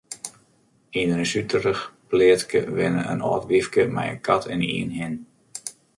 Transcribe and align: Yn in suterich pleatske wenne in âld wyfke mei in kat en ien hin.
Yn 1.01 1.13
in 1.15 1.25
suterich 1.31 1.81
pleatske 2.09 2.59
wenne 2.75 3.03
in 3.13 3.23
âld 3.29 3.43
wyfke 3.49 3.83
mei 3.95 4.07
in 4.13 4.21
kat 4.27 4.43
en 4.53 4.67
ien 4.79 4.91
hin. 4.99 5.15